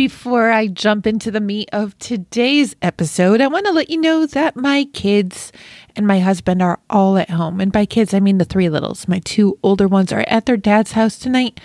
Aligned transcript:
Before 0.00 0.50
I 0.50 0.66
jump 0.66 1.06
into 1.06 1.30
the 1.30 1.42
meat 1.42 1.68
of 1.74 1.98
today's 1.98 2.74
episode, 2.80 3.42
I 3.42 3.48
want 3.48 3.66
to 3.66 3.72
let 3.72 3.90
you 3.90 4.00
know 4.00 4.24
that 4.24 4.56
my 4.56 4.84
kids 4.94 5.52
and 5.94 6.06
my 6.06 6.20
husband 6.20 6.62
are 6.62 6.80
all 6.88 7.18
at 7.18 7.28
home. 7.28 7.60
And 7.60 7.70
by 7.70 7.84
kids, 7.84 8.14
I 8.14 8.20
mean 8.20 8.38
the 8.38 8.46
three 8.46 8.70
littles. 8.70 9.08
My 9.08 9.18
two 9.18 9.58
older 9.62 9.86
ones 9.86 10.10
are 10.10 10.24
at 10.26 10.46
their 10.46 10.56
dad's 10.56 10.92
house 10.92 11.18
tonight. 11.18 11.60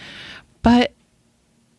But 0.64 0.92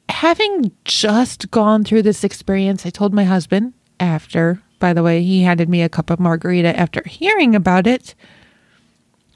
having 0.09 0.73
just 0.87 1.51
gone 1.51 1.85
through 1.85 2.05
this 2.05 2.25
experience, 2.25 2.87
I 2.87 2.89
told 2.89 3.13
my 3.13 3.25
husband 3.25 3.75
after, 4.01 4.63
by 4.79 4.95
the 4.95 5.03
way, 5.03 5.23
he 5.23 5.43
handed 5.43 5.69
me 5.69 5.83
a 5.83 5.91
cup 5.91 6.09
of 6.09 6.19
margarita 6.19 6.75
after 6.75 7.03
hearing 7.07 7.55
about 7.55 7.87
it, 7.87 8.15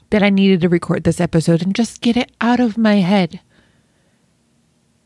that 0.09 0.23
I 0.23 0.31
needed 0.31 0.61
to 0.61 0.69
record 0.69 1.03
this 1.03 1.21
episode 1.21 1.61
and 1.61 1.75
just 1.75 2.01
get 2.01 2.17
it 2.17 2.31
out 2.41 2.59
of 2.59 2.79
my 2.79 2.95
head. 2.95 3.41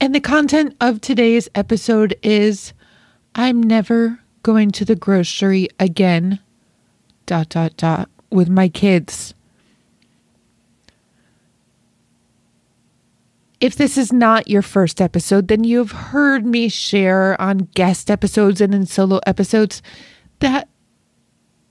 And 0.06 0.14
the 0.14 0.20
content 0.20 0.76
of 0.80 1.02
today's 1.02 1.50
episode 1.56 2.16
is 2.22 2.74
I'm 3.34 3.64
never 3.64 4.20
going 4.44 4.70
to 4.74 4.86
the 4.86 4.96
grocery 4.96 5.68
again. 5.80 6.38
Dot, 7.26 7.50
dot, 7.50 7.76
dot, 7.76 8.08
with 8.30 8.48
my 8.48 8.68
kids. 8.68 9.34
If 13.60 13.76
this 13.76 13.98
is 13.98 14.14
not 14.14 14.48
your 14.48 14.62
first 14.62 15.02
episode, 15.02 15.48
then 15.48 15.64
you've 15.64 15.92
heard 15.92 16.46
me 16.46 16.70
share 16.70 17.36
on 17.42 17.70
guest 17.74 18.12
episodes 18.12 18.62
and 18.62 18.76
in 18.76 18.86
solo 18.86 19.20
episodes 19.26 19.82
that 20.38 20.70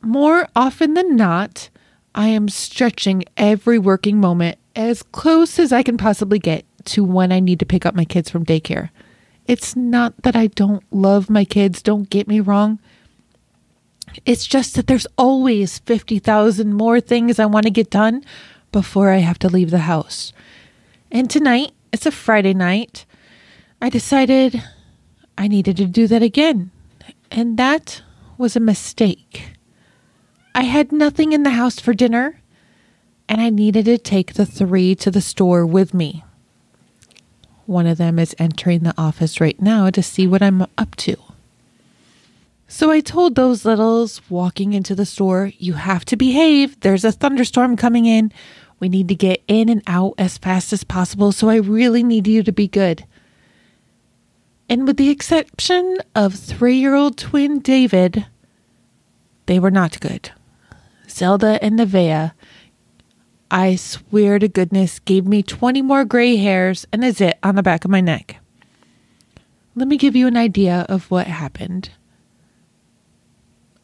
more 0.02 0.48
often 0.56 0.94
than 0.94 1.14
not, 1.14 1.70
I 2.16 2.30
am 2.30 2.48
stretching 2.48 3.22
every 3.36 3.78
working 3.78 4.18
moment 4.20 4.58
as 4.74 5.04
close 5.04 5.60
as 5.60 5.72
I 5.72 5.84
can 5.84 5.96
possibly 5.96 6.40
get 6.40 6.64
to 6.86 7.04
when 7.04 7.32
I 7.32 7.40
need 7.40 7.58
to 7.60 7.66
pick 7.66 7.86
up 7.86 7.94
my 7.94 8.04
kids 8.04 8.30
from 8.30 8.44
daycare. 8.44 8.90
It's 9.46 9.76
not 9.76 10.14
that 10.22 10.36
I 10.36 10.46
don't 10.48 10.82
love 10.90 11.28
my 11.28 11.44
kids, 11.44 11.82
don't 11.82 12.08
get 12.08 12.28
me 12.28 12.40
wrong. 12.40 12.78
It's 14.24 14.46
just 14.46 14.74
that 14.74 14.86
there's 14.86 15.06
always 15.18 15.78
50,000 15.80 16.72
more 16.72 17.00
things 17.00 17.38
I 17.38 17.46
want 17.46 17.64
to 17.64 17.70
get 17.70 17.90
done 17.90 18.24
before 18.72 19.10
I 19.10 19.18
have 19.18 19.38
to 19.40 19.48
leave 19.48 19.70
the 19.70 19.80
house. 19.80 20.32
And 21.10 21.30
tonight, 21.30 21.72
it's 21.92 22.06
a 22.06 22.10
Friday 22.10 22.54
night, 22.54 23.06
I 23.80 23.88
decided 23.88 24.62
I 25.36 25.48
needed 25.48 25.76
to 25.76 25.86
do 25.86 26.06
that 26.06 26.22
again. 26.22 26.70
And 27.30 27.56
that 27.58 28.02
was 28.38 28.56
a 28.56 28.60
mistake. 28.60 29.52
I 30.54 30.62
had 30.62 30.92
nothing 30.92 31.32
in 31.32 31.42
the 31.42 31.50
house 31.50 31.80
for 31.80 31.92
dinner, 31.92 32.40
and 33.28 33.40
I 33.40 33.50
needed 33.50 33.86
to 33.86 33.98
take 33.98 34.34
the 34.34 34.46
three 34.46 34.94
to 34.96 35.10
the 35.10 35.20
store 35.20 35.66
with 35.66 35.92
me. 35.92 36.24
One 37.66 37.86
of 37.86 37.98
them 37.98 38.18
is 38.18 38.34
entering 38.38 38.80
the 38.80 38.94
office 38.98 39.40
right 39.40 39.60
now 39.60 39.90
to 39.90 40.02
see 40.02 40.26
what 40.26 40.42
I'm 40.42 40.62
up 40.76 40.96
to. 40.96 41.16
So 42.68 42.90
I 42.90 43.00
told 43.00 43.34
those 43.34 43.64
littles 43.64 44.20
walking 44.28 44.72
into 44.72 44.94
the 44.94 45.06
store, 45.06 45.52
you 45.58 45.74
have 45.74 46.04
to 46.06 46.16
behave. 46.16 46.78
There's 46.80 47.04
a 47.04 47.12
thunderstorm 47.12 47.76
coming 47.76 48.06
in. 48.06 48.32
We 48.80 48.88
need 48.88 49.08
to 49.08 49.14
get 49.14 49.42
in 49.46 49.68
and 49.68 49.82
out 49.86 50.14
as 50.18 50.38
fast 50.38 50.72
as 50.72 50.84
possible. 50.84 51.32
So 51.32 51.48
I 51.48 51.56
really 51.56 52.02
need 52.02 52.26
you 52.26 52.42
to 52.42 52.52
be 52.52 52.68
good. 52.68 53.06
And 54.68 54.86
with 54.86 54.96
the 54.96 55.10
exception 55.10 55.98
of 56.14 56.34
three 56.34 56.76
year 56.76 56.94
old 56.94 57.16
twin 57.16 57.60
David, 57.60 58.26
they 59.46 59.58
were 59.58 59.70
not 59.70 60.00
good. 60.00 60.32
Zelda 61.08 61.62
and 61.62 61.78
Nevaeh 61.78 62.32
I 63.50 63.76
swear 63.76 64.38
to 64.38 64.48
goodness, 64.48 64.98
gave 64.98 65.26
me 65.26 65.42
20 65.42 65.82
more 65.82 66.04
gray 66.04 66.36
hairs 66.36 66.86
and 66.92 67.04
a 67.04 67.12
zit 67.12 67.38
on 67.42 67.54
the 67.54 67.62
back 67.62 67.84
of 67.84 67.90
my 67.90 68.00
neck. 68.00 68.36
Let 69.74 69.88
me 69.88 69.96
give 69.96 70.16
you 70.16 70.26
an 70.26 70.36
idea 70.36 70.86
of 70.88 71.10
what 71.10 71.26
happened 71.26 71.90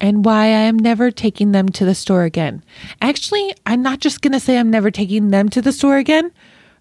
and 0.00 0.24
why 0.24 0.44
I 0.44 0.66
am 0.66 0.78
never 0.78 1.10
taking 1.10 1.52
them 1.52 1.68
to 1.70 1.84
the 1.84 1.94
store 1.94 2.24
again. 2.24 2.64
Actually, 3.02 3.54
I'm 3.66 3.82
not 3.82 4.00
just 4.00 4.22
going 4.22 4.32
to 4.32 4.40
say 4.40 4.58
I'm 4.58 4.70
never 4.70 4.90
taking 4.90 5.28
them 5.28 5.48
to 5.50 5.60
the 5.60 5.72
store 5.72 5.98
again. 5.98 6.32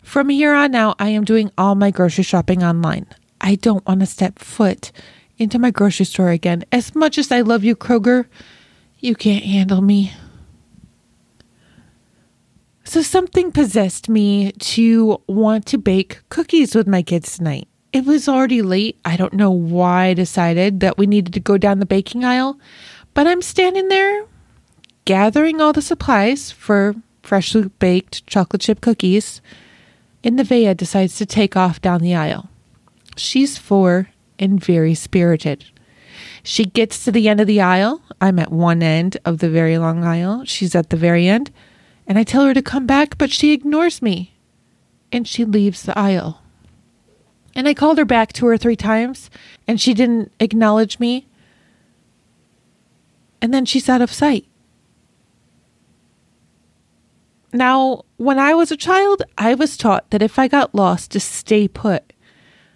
From 0.01 0.29
here 0.29 0.53
on 0.53 0.73
out, 0.75 0.95
I 0.99 1.09
am 1.09 1.25
doing 1.25 1.51
all 1.57 1.75
my 1.75 1.91
grocery 1.91 2.23
shopping 2.23 2.63
online. 2.63 3.07
I 3.41 3.55
don't 3.55 3.85
want 3.85 3.99
to 3.99 4.05
step 4.05 4.39
foot 4.39 4.91
into 5.37 5.59
my 5.59 5.71
grocery 5.71 6.05
store 6.05 6.29
again. 6.29 6.63
As 6.71 6.95
much 6.95 7.17
as 7.17 7.31
I 7.31 7.41
love 7.41 7.63
you, 7.63 7.75
Kroger, 7.75 8.25
you 8.99 9.15
can't 9.15 9.43
handle 9.43 9.81
me. 9.81 10.13
So 12.89 13.03
something 13.03 13.51
possessed 13.51 14.09
me 14.09 14.51
to 14.51 15.21
want 15.27 15.67
to 15.67 15.77
bake 15.77 16.21
cookies 16.29 16.73
with 16.73 16.87
my 16.87 17.03
kids 17.03 17.37
tonight. 17.37 17.67
It 17.93 18.03
was 18.03 18.27
already 18.27 18.63
late. 18.63 18.99
I 19.05 19.15
don't 19.15 19.33
know 19.33 19.51
why 19.51 20.05
I 20.05 20.13
decided 20.15 20.79
that 20.79 20.97
we 20.97 21.05
needed 21.05 21.31
to 21.33 21.39
go 21.39 21.59
down 21.59 21.77
the 21.77 21.85
baking 21.85 22.25
aisle, 22.25 22.59
but 23.13 23.27
I'm 23.27 23.43
standing 23.43 23.89
there 23.89 24.25
gathering 25.05 25.61
all 25.61 25.71
the 25.71 25.83
supplies 25.83 26.49
for 26.49 26.95
freshly 27.21 27.67
baked 27.77 28.25
chocolate 28.25 28.63
chip 28.63 28.81
cookies. 28.81 29.39
And 30.23 30.39
Nevaeh 30.39 30.75
decides 30.75 31.15
to 31.17 31.27
take 31.27 31.55
off 31.55 31.79
down 31.79 32.01
the 32.01 32.15
aisle. 32.15 32.49
She's 33.15 33.59
four 33.59 34.09
and 34.39 34.59
very 34.59 34.95
spirited. 34.95 35.63
She 36.41 36.65
gets 36.65 37.05
to 37.05 37.11
the 37.11 37.29
end 37.29 37.39
of 37.39 37.45
the 37.45 37.61
aisle. 37.61 38.01
I'm 38.19 38.39
at 38.39 38.51
one 38.51 38.81
end 38.81 39.19
of 39.25 39.37
the 39.37 39.49
very 39.51 39.77
long 39.77 40.03
aisle. 40.03 40.43
She's 40.45 40.73
at 40.73 40.89
the 40.89 40.97
very 40.97 41.27
end 41.27 41.51
and 42.09 42.17
I 42.17 42.23
tell 42.23 42.43
her 42.45 42.55
to 42.55 42.61
come 42.63 42.87
back, 42.87 43.19
but 43.19 43.31
she 43.31 43.53
ignores 43.53 44.01
me 44.01 44.33
and 45.11 45.27
she 45.27 45.45
leaves 45.45 45.83
the 45.83 45.97
aisle. 45.97 46.41
And 47.53 47.67
I 47.67 47.75
called 47.75 47.99
her 47.99 48.05
back 48.05 48.33
two 48.33 48.47
or 48.47 48.57
three 48.57 48.75
times 48.75 49.29
and 49.67 49.79
she 49.79 49.93
didn't 49.93 50.31
acknowledge 50.39 50.99
me. 50.99 51.27
And 53.43 53.53
then 53.53 53.63
she's 53.63 53.87
out 53.87 54.01
of 54.01 54.11
sight. 54.11 54.47
Now, 57.53 58.05
when 58.17 58.39
I 58.39 58.55
was 58.55 58.71
a 58.71 58.77
child, 58.77 59.21
I 59.37 59.53
was 59.53 59.77
taught 59.77 60.09
that 60.09 60.23
if 60.23 60.39
I 60.39 60.47
got 60.47 60.73
lost, 60.73 61.11
to 61.11 61.19
stay 61.19 61.67
put. 61.67 62.11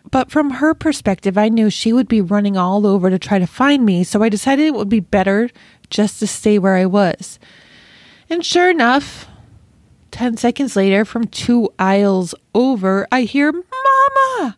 But 0.09 0.31
from 0.31 0.51
her 0.51 0.73
perspective, 0.73 1.37
I 1.37 1.49
knew 1.49 1.69
she 1.69 1.91
would 1.91 2.07
be 2.07 2.21
running 2.21 2.55
all 2.55 2.85
over 2.85 3.09
to 3.09 3.19
try 3.19 3.39
to 3.39 3.47
find 3.47 3.85
me, 3.85 4.03
so 4.03 4.21
I 4.21 4.29
decided 4.29 4.65
it 4.65 4.73
would 4.73 4.89
be 4.89 4.99
better 4.99 5.49
just 5.89 6.19
to 6.19 6.27
stay 6.27 6.59
where 6.59 6.75
I 6.75 6.85
was. 6.85 7.39
And 8.33 8.43
sure 8.43 8.71
enough, 8.71 9.27
10 10.09 10.37
seconds 10.37 10.75
later, 10.75 11.05
from 11.05 11.27
two 11.27 11.69
aisles 11.77 12.33
over, 12.55 13.07
I 13.11 13.25
hear, 13.25 13.51
Mama! 13.51 14.57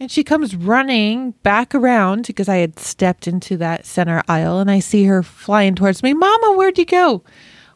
And 0.00 0.10
she 0.10 0.24
comes 0.24 0.56
running 0.56 1.32
back 1.42 1.74
around 1.74 2.28
because 2.28 2.48
I 2.48 2.56
had 2.56 2.78
stepped 2.78 3.28
into 3.28 3.58
that 3.58 3.84
center 3.84 4.22
aisle 4.26 4.58
and 4.58 4.70
I 4.70 4.78
see 4.78 5.04
her 5.04 5.22
flying 5.22 5.74
towards 5.74 6.02
me. 6.02 6.14
Mama, 6.14 6.54
where'd 6.56 6.78
you 6.78 6.86
go? 6.86 7.22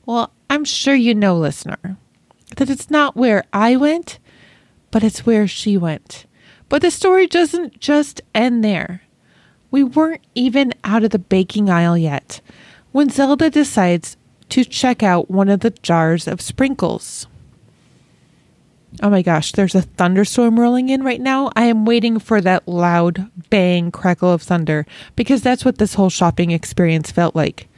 Well, 0.07 0.33
I'm 0.49 0.65
sure 0.65 0.95
you 0.95 1.15
know, 1.15 1.37
listener, 1.37 1.99
that 2.57 2.71
it's 2.71 2.89
not 2.89 3.19
where 3.19 3.45
I 3.53 3.77
went, 3.77 4.19
but 4.91 5.05
it's 5.05 5.27
where 5.27 5.47
she 5.47 5.77
went. 5.77 6.25
But 6.71 6.81
the 6.81 6.91
story 6.91 7.27
doesn't 7.27 7.81
just 7.81 8.23
end 8.35 8.65
there. 8.65 9.03
We 9.71 9.85
weren't 9.85 10.25
even 10.35 10.73
out 10.85 11.05
of 11.05 11.11
the 11.11 11.19
baking 11.19 11.69
aisle 11.69 11.99
yet 11.99 12.41
when 12.93 13.11
Zelda 13.11 13.51
decides 13.51 14.17
to 14.51 14.65
check 14.65 15.03
out 15.03 15.31
one 15.31 15.49
of 15.49 15.61
the 15.61 15.71
jars 15.71 16.27
of 16.27 16.41
sprinkles. 16.41 17.27
Oh 19.03 19.11
my 19.11 19.21
gosh, 19.21 19.53
there's 19.53 19.75
a 19.75 19.83
thunderstorm 19.83 20.59
rolling 20.59 20.89
in 20.89 21.03
right 21.03 21.21
now. 21.21 21.51
I 21.55 21.65
am 21.65 21.85
waiting 21.85 22.19
for 22.19 22.41
that 22.41 22.67
loud 22.67 23.31
bang 23.51 23.91
crackle 23.91 24.33
of 24.33 24.43
thunder 24.43 24.87
because 25.17 25.43
that's 25.43 25.65
what 25.65 25.79
this 25.79 25.95
whole 25.95 26.09
shopping 26.09 26.51
experience 26.51 27.11
felt 27.11 27.37
like. 27.37 27.69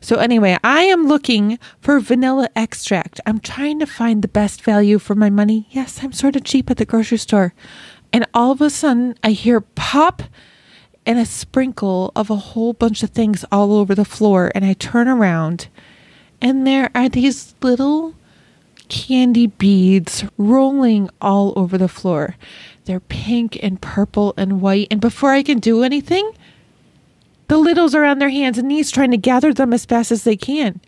So, 0.00 0.16
anyway, 0.16 0.58
I 0.64 0.82
am 0.82 1.06
looking 1.06 1.60
for 1.80 2.00
vanilla 2.00 2.48
extract. 2.56 3.20
I'm 3.24 3.38
trying 3.38 3.78
to 3.78 3.86
find 3.86 4.20
the 4.20 4.28
best 4.28 4.62
value 4.62 4.98
for 4.98 5.14
my 5.14 5.30
money. 5.30 5.68
Yes, 5.70 6.00
I'm 6.02 6.12
sort 6.12 6.34
of 6.34 6.42
cheap 6.42 6.72
at 6.72 6.76
the 6.76 6.84
grocery 6.84 7.18
store. 7.18 7.54
And 8.12 8.26
all 8.34 8.50
of 8.50 8.60
a 8.60 8.68
sudden, 8.68 9.14
I 9.22 9.30
hear 9.30 9.60
pop 9.60 10.24
and 11.06 11.18
a 11.18 11.26
sprinkle 11.26 12.12
of 12.14 12.30
a 12.30 12.36
whole 12.36 12.72
bunch 12.72 13.02
of 13.02 13.10
things 13.10 13.44
all 13.52 13.74
over 13.74 13.94
the 13.94 14.04
floor. 14.04 14.52
And 14.54 14.64
I 14.64 14.74
turn 14.74 15.08
around 15.08 15.68
and 16.40 16.66
there 16.66 16.90
are 16.94 17.08
these 17.08 17.54
little 17.62 18.14
candy 18.88 19.46
beads 19.46 20.24
rolling 20.36 21.08
all 21.20 21.52
over 21.56 21.78
the 21.78 21.88
floor. 21.88 22.36
They're 22.84 23.00
pink 23.00 23.58
and 23.62 23.80
purple 23.80 24.34
and 24.36 24.60
white. 24.60 24.88
And 24.90 25.00
before 25.00 25.32
I 25.32 25.42
can 25.42 25.58
do 25.60 25.82
anything, 25.82 26.30
The 27.48 27.58
littles 27.58 27.94
are 27.94 28.04
on 28.04 28.18
their 28.18 28.30
hands 28.30 28.56
and 28.56 28.68
knees 28.68 28.90
trying 28.90 29.10
to 29.10 29.18
gather 29.18 29.52
them 29.52 29.74
as 29.74 29.84
fast 29.84 30.10
as 30.10 30.24
they 30.24 30.36
can. 30.36 30.80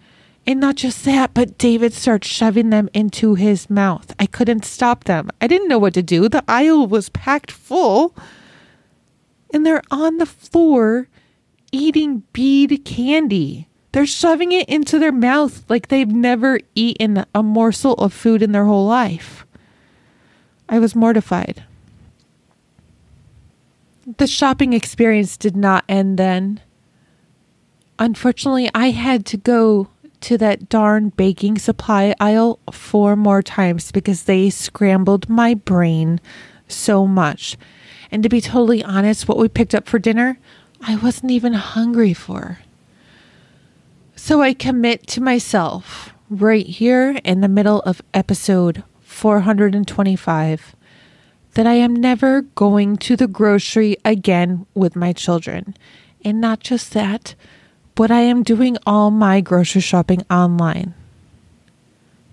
And 0.47 0.61
not 0.61 0.77
just 0.77 1.05
that, 1.05 1.35
but 1.35 1.59
David 1.59 1.93
starts 1.93 2.27
shoving 2.27 2.71
them 2.71 2.89
into 2.95 3.35
his 3.35 3.69
mouth. 3.69 4.15
I 4.19 4.27
couldn't 4.27 4.65
stop 4.65 5.05
them. 5.05 5.31
I 5.43 5.47
didn't 5.47 5.69
know 5.69 5.79
what 5.79 5.93
to 5.95 6.03
do. 6.03 6.29
The 6.29 6.45
aisle 6.49 6.87
was 6.87 7.11
packed 7.11 7.51
full. 7.51 8.15
And 9.55 9.65
they're 9.65 9.83
on 9.91 10.19
the 10.19 10.27
floor 10.27 11.09
eating 11.71 12.25
bead 12.33 12.85
candy. 12.85 13.69
They're 13.93 14.05
shoving 14.05 14.51
it 14.51 14.69
into 14.69 14.99
their 14.99 15.13
mouth 15.13 15.65
like 15.69 15.87
they've 15.89 16.09
never 16.09 16.59
eaten 16.75 17.25
a 17.33 17.43
morsel 17.43 17.95
of 17.95 18.13
food 18.13 18.43
in 18.43 18.51
their 18.51 18.65
whole 18.65 18.87
life. 18.87 19.47
I 20.69 20.81
was 20.81 20.97
mortified. 20.97 21.63
The 24.19 24.27
shopping 24.27 24.73
experience 24.73 25.37
did 25.37 25.57
not 25.57 25.85
end 25.89 26.19
then. 26.19 26.61
Unfortunately, 27.99 28.69
I 28.75 28.91
had 28.91 29.25
to 29.27 29.37
go 29.37 29.89
to 30.23 30.37
that 30.39 30.69
darn 30.69 31.11
baking 31.11 31.59
supply 31.59 32.13
aisle 32.19 32.59
four 32.73 33.15
more 33.15 33.43
times 33.43 33.93
because 33.93 34.25
they 34.25 34.51
scrambled 34.51 35.29
my 35.29 35.55
brain 35.55 36.21
so 36.67 37.07
much. 37.07 37.57
And 38.15 38.23
to 38.23 38.29
be 38.29 38.41
totally 38.41 38.81
honest, 38.85 39.27
what 39.27 39.39
we 39.39 39.49
picked 39.49 39.75
up 39.75 39.89
for 39.89 39.99
dinner, 39.99 40.39
I 40.81 40.95
wasn't 40.95 41.33
even 41.33 41.55
hungry 41.55 42.15
for. 42.15 42.61
So 44.15 44.41
I 44.41 44.55
commit 44.55 45.09
to 45.09 45.21
myself 45.21 46.15
right 46.31 46.65
here 46.65 47.19
in 47.25 47.41
the 47.41 47.49
middle 47.49 47.81
of 47.81 48.03
episode 48.15 48.85
425 49.01 50.77
that 51.55 51.67
I 51.67 51.73
am 51.73 51.97
never 51.97 52.43
going 52.43 52.99
to 52.99 53.17
the 53.17 53.27
grocery 53.27 53.97
again 54.05 54.65
with 54.75 54.95
my 54.95 55.13
children. 55.13 55.75
And 56.25 56.41
not 56.41 56.61
just 56.61 56.93
that, 56.93 57.35
but 57.97 58.13
I 58.13 58.21
am 58.21 58.45
doing 58.45 58.79
all 58.87 59.11
my 59.11 59.41
grocery 59.41 59.81
shopping 59.81 60.23
online. 60.31 60.95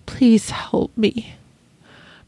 Please 0.05 0.51
help 0.51 0.95
me. 0.95 1.33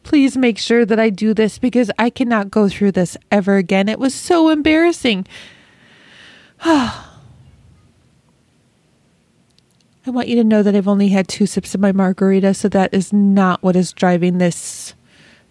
Please 0.03 0.37
make 0.37 0.57
sure 0.57 0.85
that 0.85 0.99
I 0.99 1.09
do 1.09 1.33
this 1.33 1.57
because 1.57 1.89
I 1.97 2.09
cannot 2.09 2.51
go 2.51 2.69
through 2.69 2.91
this 2.91 3.17
ever 3.31 3.57
again. 3.57 3.89
It 3.89 3.99
was 3.99 4.13
so 4.13 4.49
embarrassing. 4.49 5.25
I 6.61 6.91
want 10.05 10.27
you 10.27 10.35
to 10.35 10.43
know 10.43 10.61
that 10.61 10.75
I've 10.75 10.87
only 10.87 11.09
had 11.09 11.27
two 11.27 11.45
sips 11.45 11.73
of 11.73 11.81
my 11.81 11.93
margarita, 11.93 12.53
so 12.53 12.67
that 12.69 12.93
is 12.93 13.13
not 13.13 13.63
what 13.63 13.75
is 13.75 13.93
driving 13.93 14.37
this 14.37 14.93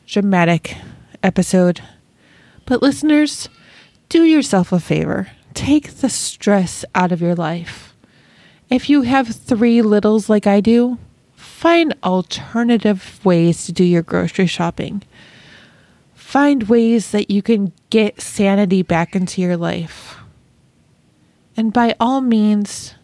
dramatic 0.06 0.76
episode. 1.22 1.80
But 2.66 2.82
listeners, 2.82 3.48
do 4.08 4.24
yourself 4.24 4.72
a 4.72 4.78
favor 4.80 5.28
take 5.54 5.96
the 5.96 6.08
stress 6.08 6.84
out 6.94 7.12
of 7.12 7.20
your 7.20 7.34
life. 7.34 7.94
If 8.70 8.88
you 8.88 9.02
have 9.02 9.28
three 9.28 9.82
littles 9.82 10.28
like 10.28 10.46
I 10.46 10.60
do, 10.60 10.98
find 11.42 11.94
alternative 12.04 13.20
ways 13.24 13.66
to 13.66 13.72
do 13.72 13.84
your 13.84 14.02
grocery 14.02 14.46
shopping. 14.46 15.02
Find 16.14 16.64
ways 16.64 17.10
that 17.10 17.30
you 17.30 17.42
can 17.42 17.72
get 17.90 18.20
sanity 18.20 18.82
back 18.82 19.14
into 19.14 19.40
your 19.42 19.56
life. 19.56 20.16
And 21.56 21.72
by 21.72 21.94
all 22.00 22.20
means, 22.20 22.94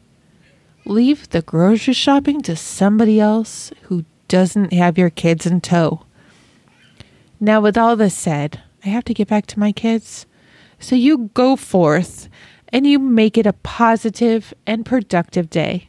leave 0.84 1.28
the 1.28 1.42
grocery 1.42 1.92
shopping 1.92 2.40
to 2.42 2.56
somebody 2.56 3.20
else 3.20 3.72
who 3.82 4.04
doesn't 4.28 4.72
have 4.72 4.96
your 4.96 5.10
kids 5.10 5.44
in 5.44 5.60
tow. 5.60 6.04
Now, 7.40 7.60
with 7.60 7.76
all 7.76 7.96
this 7.96 8.16
said, 8.16 8.62
I 8.84 8.88
have 8.88 9.04
to 9.04 9.14
get 9.14 9.28
back 9.28 9.46
to 9.46 9.58
my 9.58 9.72
kids. 9.72 10.26
So 10.78 10.94
you 10.96 11.30
go 11.34 11.56
forth 11.56 12.28
and 12.68 12.86
you 12.86 12.98
make 12.98 13.36
it 13.36 13.46
a 13.46 13.52
positive 13.52 14.54
and 14.66 14.86
productive 14.86 15.50
day. 15.50 15.88